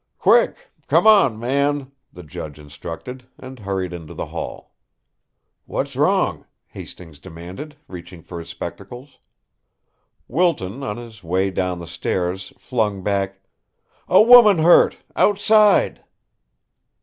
[0.17, 0.71] "Quick!
[0.87, 4.73] Come on, man!" the judge instructed, and hurried into the hall.
[5.67, 9.19] "What's wrong?" Hastings demanded, reaching for his spectacles.
[10.27, 13.41] Wilton, on his way down the stairs, flung back:
[14.07, 16.03] "A woman hurt outside."